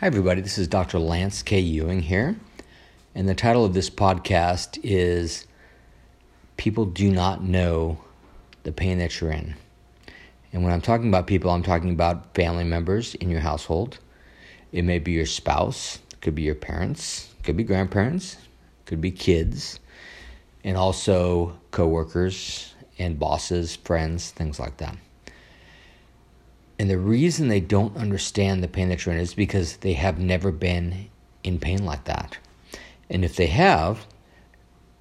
[0.00, 0.40] Hi, everybody.
[0.40, 0.98] This is Dr.
[0.98, 1.60] Lance K.
[1.60, 2.34] Ewing here.
[3.14, 5.46] And the title of this podcast is
[6.56, 8.02] People Do Not Know
[8.62, 9.56] the Pain That You're In.
[10.54, 13.98] And when I'm talking about people, I'm talking about family members in your household.
[14.72, 18.38] It may be your spouse, could be your parents, could be grandparents,
[18.86, 19.80] could be kids,
[20.64, 24.96] and also coworkers and bosses, friends, things like that.
[26.80, 30.18] And the reason they don't understand the pain that you're in is because they have
[30.18, 31.10] never been
[31.44, 32.38] in pain like that.
[33.10, 34.06] And if they have,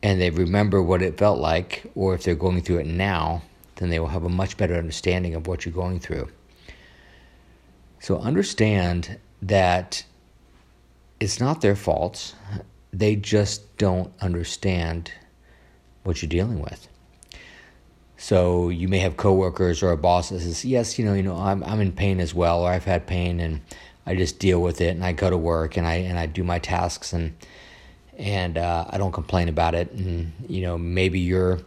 [0.00, 3.42] and they remember what it felt like, or if they're going through it now,
[3.74, 6.28] then they will have a much better understanding of what you're going through.
[7.98, 10.04] So understand that
[11.18, 12.36] it's not their fault.
[12.92, 15.10] They just don't understand
[16.04, 16.86] what you're dealing with.
[18.24, 21.36] So you may have coworkers or a boss that says, "Yes, you know, you know,
[21.36, 23.60] I'm I'm in pain as well, or I've had pain, and
[24.06, 26.42] I just deal with it, and I go to work, and I and I do
[26.42, 27.34] my tasks, and
[28.16, 31.60] and uh, I don't complain about it, and you know, maybe you're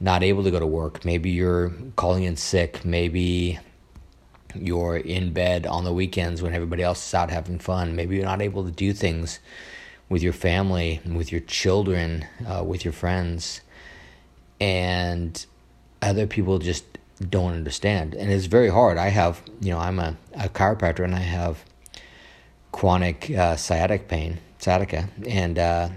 [0.00, 3.58] not able to go to work, maybe you're calling in sick, maybe
[4.54, 8.24] you're in bed on the weekends when everybody else is out having fun, maybe you're
[8.24, 9.38] not able to do things
[10.08, 13.60] with your family, with your children, uh, with your friends,
[14.58, 15.44] and
[16.02, 16.84] other people just
[17.30, 18.14] don't understand.
[18.14, 18.98] And it's very hard.
[18.98, 21.64] I have, you know, I'm a, a chiropractor and I have
[22.72, 25.88] chronic uh, sciatic pain, sciatica, and uh,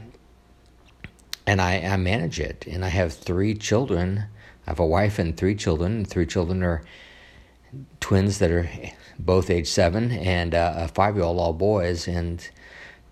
[1.48, 2.66] and I, I manage it.
[2.68, 4.26] And I have three children.
[4.68, 6.06] I have a wife and three children.
[6.06, 6.84] Three children are
[8.00, 8.70] twins that are
[9.18, 12.48] both age seven and uh, a five year old, all boys, and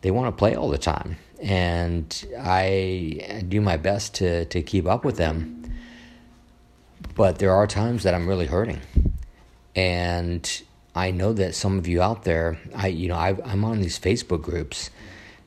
[0.02, 1.18] they want to play all the time.
[1.42, 5.65] And I do my best to, to keep up with them
[7.14, 8.82] but there are times that I'm really hurting.
[9.76, 10.64] And
[10.96, 14.00] I know that some of you out there, I you know, I, am on these
[14.00, 14.90] Facebook groups,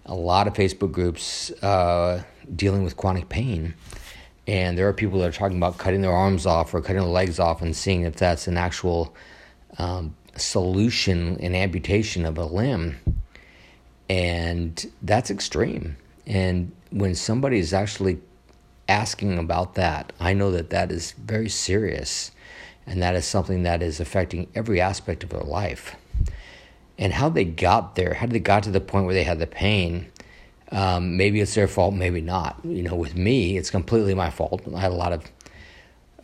[0.05, 2.23] a lot of Facebook groups uh,
[2.55, 3.75] dealing with chronic pain,
[4.47, 7.11] and there are people that are talking about cutting their arms off or cutting their
[7.11, 9.14] legs off and seeing if that's an actual
[9.79, 12.98] um, solution an amputation of a limb,
[14.11, 15.97] and that's extreme.
[16.27, 18.20] And when somebody is actually
[18.88, 22.30] asking about that, I know that that is very serious
[22.86, 25.94] and that is something that is affecting every aspect of their life.
[26.96, 29.38] And how they got there, how did they got to the point where they had
[29.38, 30.10] the pain,
[30.72, 32.58] um, maybe it's their fault, maybe not.
[32.64, 34.62] You know, with me, it's completely my fault.
[34.74, 35.24] I had a lot of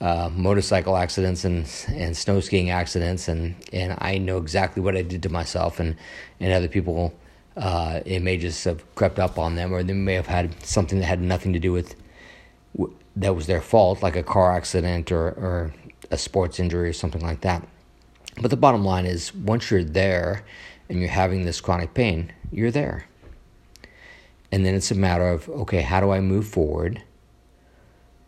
[0.00, 5.02] uh, motorcycle accidents and and snow skiing accidents, and and I know exactly what I
[5.02, 5.96] did to myself and
[6.40, 7.14] and other people.
[7.56, 10.98] Uh, it may just have crept up on them, or they may have had something
[10.98, 11.94] that had nothing to do with
[13.16, 15.74] that was their fault, like a car accident or, or
[16.10, 17.66] a sports injury or something like that.
[18.40, 20.44] But the bottom line is once you're there
[20.88, 23.06] and you're having this chronic pain, you're there.
[24.50, 27.02] And then it's a matter of okay, how do I move forward?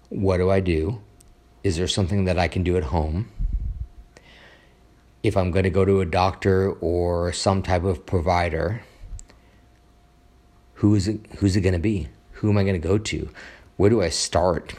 [0.08, 1.02] What do I do?
[1.64, 3.28] Is there something that I can do at home?
[5.22, 8.82] If I'm going to go to a doctor or some type of provider,
[10.74, 12.08] who is it, who's it going to be?
[12.32, 13.28] Who am I going to go to?
[13.76, 14.74] Where do I start?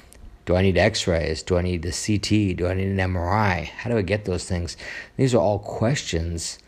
[0.45, 1.43] Do I need x rays?
[1.43, 2.57] Do I need the CT?
[2.57, 3.65] Do I need an MRI?
[3.65, 4.77] How do I get those things?
[5.17, 6.59] These are all questions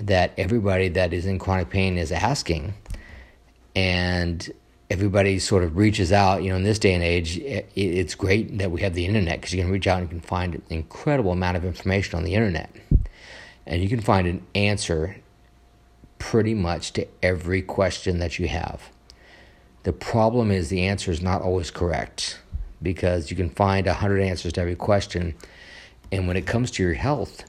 [0.00, 2.74] that everybody that is in chronic pain is asking.
[3.76, 4.50] And
[4.90, 6.42] everybody sort of reaches out.
[6.42, 9.54] You know, in this day and age, it's great that we have the internet because
[9.54, 12.34] you can reach out and you can find an incredible amount of information on the
[12.34, 12.74] internet.
[13.66, 15.16] And you can find an answer
[16.18, 18.90] pretty much to every question that you have.
[19.82, 22.38] The problem is the answer is not always correct
[22.82, 25.34] because you can find a hundred answers to every question.
[26.12, 27.44] And when it comes to your health,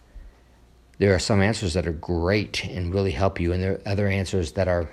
[0.97, 4.07] there are some answers that are great and really help you, and there are other
[4.07, 4.89] answers that are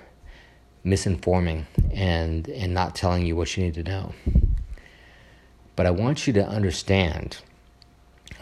[0.85, 4.13] misinforming and, and not telling you what you need to know.
[5.75, 7.37] But I want you to understand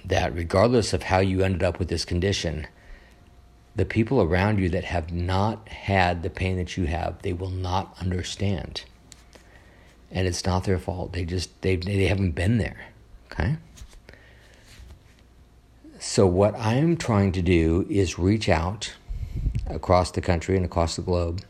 [0.05, 2.67] that regardless of how you ended up with this condition,
[3.77, 7.51] the people around you that have not had the pain that you have, they will
[7.51, 8.83] not understand.
[10.11, 11.13] And it's not their fault.
[11.13, 12.87] They just they they haven't been there.
[13.31, 13.57] Okay?
[15.99, 18.95] So what I'm trying to do is reach out
[19.67, 21.43] across the country and across the globe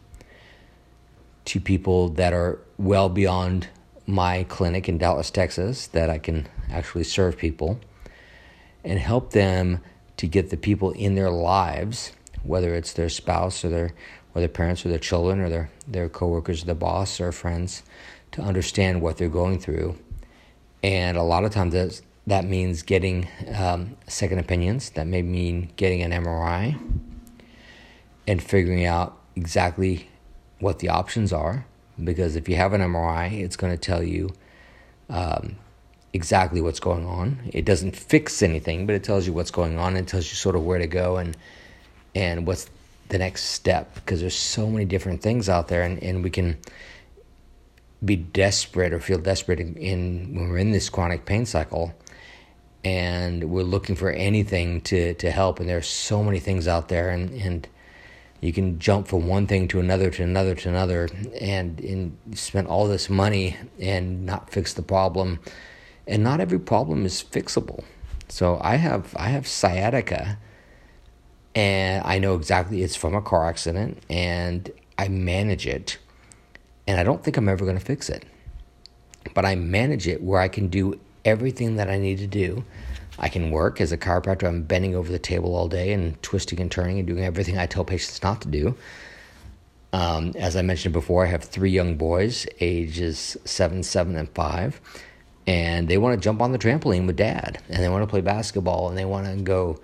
[1.46, 3.70] to people that are well beyond
[4.06, 7.80] my clinic in Dallas, Texas, that I can actually serve people
[8.84, 9.82] and help them
[10.18, 12.12] to get the people in their lives
[12.44, 13.94] whether it's their spouse or their
[14.34, 17.84] or their parents or their children or their their coworkers, the boss or friends,
[18.32, 19.98] to understand what they're going through.
[20.84, 24.92] And a lot of times that that means getting um, second opinions.
[24.92, 26.80] That may mean getting an MRI.
[28.30, 30.10] and figuring out exactly
[30.60, 31.66] what the options are.
[32.04, 34.32] Because if you have an MRI, it's going to tell you
[35.10, 35.56] um,
[36.18, 37.50] exactly what's going on.
[37.54, 40.56] It doesn't fix anything, but it tells you what's going on and tells you sort
[40.56, 41.38] of where to go and
[42.16, 42.70] and what's
[43.10, 43.94] the next step.
[43.96, 46.58] Because there's so many different things out there, and, and we can
[48.04, 51.94] be desperate or feel desperate in, in when we're in this chronic pain cycle
[52.84, 57.10] and we're looking for anything to, to help and there's so many things out there
[57.10, 57.68] and, and
[58.40, 61.10] you can jump from one thing to another to another to another
[61.42, 65.40] and, and spend all this money and not fix the problem
[66.08, 67.84] and not every problem is fixable
[68.30, 70.38] so i have i have sciatica
[71.56, 75.98] and i know exactly it's from a car accident and i manage it
[76.88, 78.24] and I don't think I'm ever going to fix it.
[79.34, 82.64] But I manage it where I can do everything that I need to do.
[83.20, 84.48] I can work as a chiropractor.
[84.48, 87.66] I'm bending over the table all day and twisting and turning and doing everything I
[87.66, 88.76] tell patients not to do.
[89.92, 94.80] Um, as I mentioned before, I have three young boys, ages seven, seven, and five,
[95.48, 98.22] and they want to jump on the trampoline with dad, and they want to play
[98.22, 99.80] basketball, and they want to go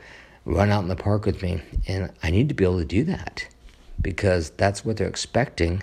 [0.45, 1.61] run out in the park with me.
[1.87, 3.47] And I need to be able to do that
[4.01, 5.81] because that's what they're expecting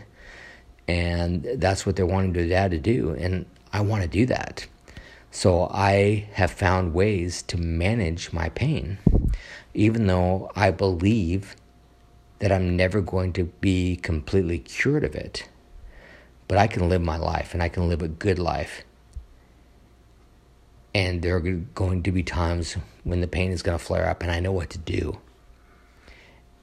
[0.91, 4.67] and that's what they're wanting their dad to do and i want to do that
[5.31, 8.99] so i have found ways to manage my pain
[9.73, 11.55] even though i believe
[12.41, 15.49] that i'm never going to be completely cured of it
[16.49, 18.83] but i can live my life and i can live a good life
[20.95, 24.23] and there are going to be times when the pain is going to flare up
[24.23, 25.19] and i know what to do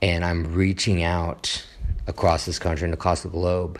[0.01, 1.65] and i'm reaching out
[2.07, 3.79] across this country and across the globe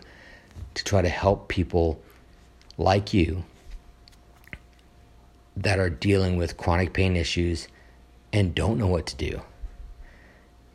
[0.74, 2.00] to try to help people
[2.76, 3.44] like you
[5.56, 7.68] that are dealing with chronic pain issues
[8.32, 9.42] and don't know what to do.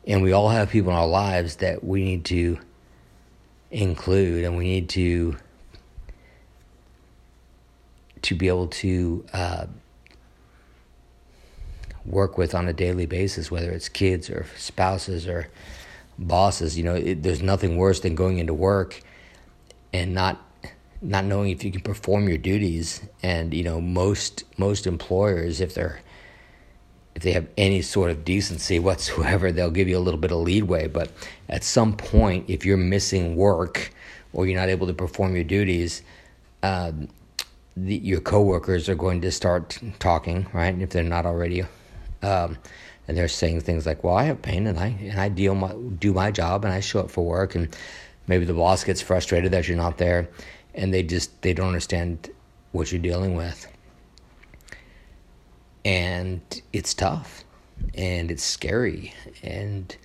[0.06, 2.58] And we all have people in our lives that we need to
[3.70, 5.36] include and we need to
[8.24, 9.66] to be able to uh,
[12.06, 15.48] work with on a daily basis, whether it's kids or spouses or
[16.18, 16.76] bosses.
[16.76, 19.00] You know, it, there's nothing worse than going into work
[19.92, 20.40] and not
[21.02, 25.74] not knowing if you can perform your duties and you know most most employers if
[25.74, 26.00] they're
[27.14, 30.38] if they have any sort of decency whatsoever they'll give you a little bit of
[30.38, 31.12] leadway but
[31.50, 33.90] at some point if you're missing work
[34.32, 36.00] or you're not able to perform your duties
[36.62, 37.08] um,
[37.76, 41.62] the, your coworkers are going to start talking right if they're not already
[42.22, 42.56] um,
[43.06, 45.72] and they're saying things like well i have pain and i and i deal my
[45.98, 47.76] do my job and i show up for work and
[48.26, 50.28] maybe the boss gets frustrated that you're not there
[50.74, 52.30] and they just they don't understand
[52.72, 53.68] what you're dealing with.
[55.84, 56.40] And
[56.72, 57.44] it's tough
[57.94, 59.96] and it's scary and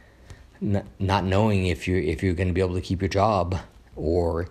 [0.61, 3.57] not, not knowing if you're if you're going to be able to keep your job
[3.95, 4.47] or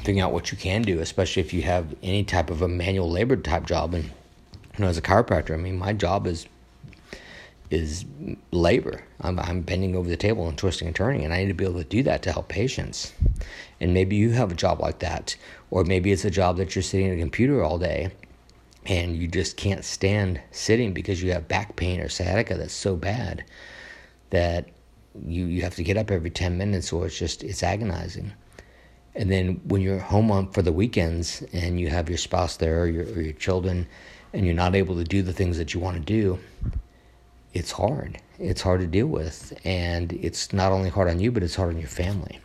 [0.00, 3.10] figuring out what you can do especially if you have any type of a manual
[3.10, 4.10] labor type job and you
[4.78, 6.46] know as a chiropractor i mean my job is
[7.70, 8.04] is
[8.50, 9.02] labor.
[9.20, 11.64] I'm, I'm bending over the table and twisting and turning, and I need to be
[11.64, 13.12] able to do that to help patients.
[13.80, 15.36] And maybe you have a job like that,
[15.70, 18.10] or maybe it's a job that you're sitting at a computer all day
[18.86, 22.96] and you just can't stand sitting because you have back pain or sciatica that's so
[22.96, 23.44] bad
[24.30, 24.68] that
[25.26, 28.32] you, you have to get up every 10 minutes or it's just it's agonizing
[29.20, 32.82] and then when you're home on for the weekends and you have your spouse there
[32.82, 33.86] or your, or your children
[34.32, 36.38] and you're not able to do the things that you want to do
[37.52, 38.18] it's hard.
[38.38, 39.58] It's hard to deal with.
[39.64, 42.40] And it's not only hard on you, but it's hard on your family.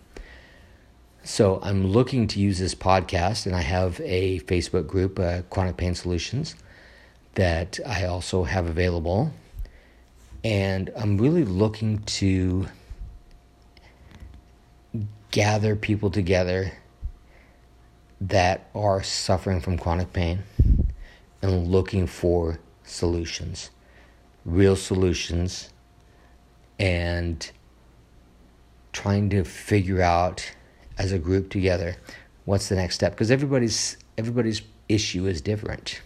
[1.24, 5.76] So I'm looking to use this podcast, and I have a Facebook group, uh, Chronic
[5.76, 6.56] Pain Solutions,
[7.34, 9.34] that I also have available.
[10.44, 12.68] And I'm really looking to
[15.36, 16.72] gather people together
[18.22, 20.40] that are suffering from chronic pain
[21.42, 23.70] and looking for solutions
[24.46, 25.72] real solutions
[26.80, 27.52] and
[28.94, 30.50] trying to figure out
[30.98, 31.98] as a group together
[32.46, 33.12] what's the next step.
[33.12, 36.02] Because everybody's everybody's issue is different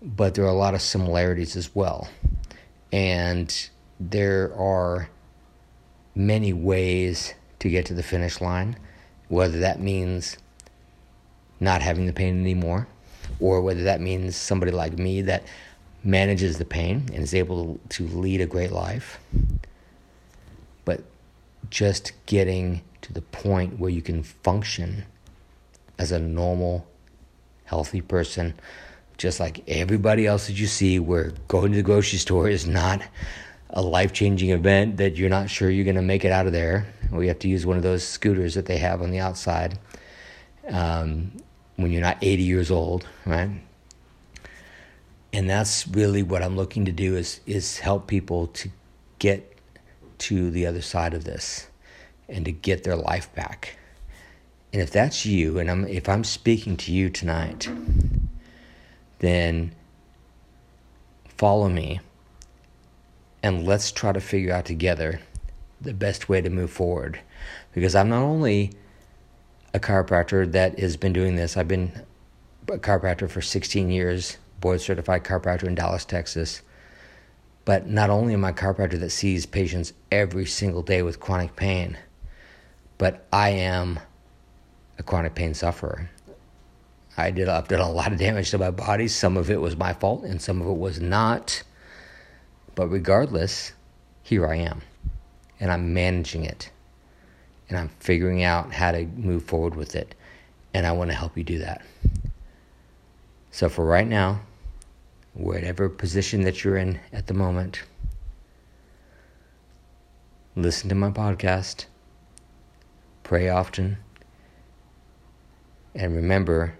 [0.00, 2.08] but there are a lot of similarities as well.
[2.92, 3.68] And
[4.00, 5.10] there are
[6.14, 7.34] many ways
[7.64, 8.76] to get to the finish line
[9.28, 10.36] whether that means
[11.60, 12.86] not having the pain anymore
[13.40, 15.42] or whether that means somebody like me that
[16.02, 19.18] manages the pain and is able to lead a great life.
[20.84, 21.02] But
[21.70, 25.04] just getting to the point where you can function
[25.98, 26.86] as a normal,
[27.64, 28.54] healthy person,
[29.16, 33.02] just like everybody else that you see, where going to the grocery store is not
[33.74, 36.52] a life changing event that you're not sure you're going to make it out of
[36.52, 36.86] there.
[37.10, 39.78] We have to use one of those scooters that they have on the outside
[40.68, 41.32] um,
[41.76, 43.50] when you're not 80 years old, right?
[45.32, 48.70] And that's really what I'm looking to do is is help people to
[49.18, 49.58] get
[50.18, 51.66] to the other side of this
[52.28, 53.76] and to get their life back.
[54.72, 57.68] And if that's you, and I'm if I'm speaking to you tonight,
[59.18, 59.74] then
[61.26, 61.98] follow me
[63.44, 65.20] and let's try to figure out together
[65.78, 67.20] the best way to move forward.
[67.74, 68.72] Because I'm not only
[69.74, 71.92] a chiropractor that has been doing this, I've been
[72.68, 76.62] a chiropractor for 16 years, board certified chiropractor in Dallas, Texas.
[77.66, 81.54] But not only am I a chiropractor that sees patients every single day with chronic
[81.54, 81.98] pain,
[82.96, 84.00] but I am
[84.98, 86.08] a chronic pain sufferer.
[87.18, 89.06] I did I've done a lot of damage to my body.
[89.06, 91.62] Some of it was my fault and some of it was not.
[92.74, 93.72] But regardless,
[94.22, 94.82] here I am.
[95.60, 96.70] And I'm managing it.
[97.68, 100.14] And I'm figuring out how to move forward with it.
[100.74, 101.82] And I want to help you do that.
[103.50, 104.40] So for right now,
[105.34, 107.82] whatever position that you're in at the moment,
[110.56, 111.86] listen to my podcast,
[113.22, 113.98] pray often,
[115.94, 116.76] and remember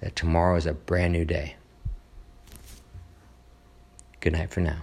[0.00, 1.56] that tomorrow is a brand new day.
[4.20, 4.82] Good night for now.